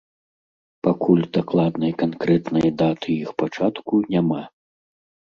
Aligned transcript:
Пакуль 0.85 1.19
дакладнай 1.35 1.91
канкрэтнай 2.01 2.67
даты 2.79 3.09
іх 3.25 3.29
пачатку 3.43 3.95
няма. 4.15 4.41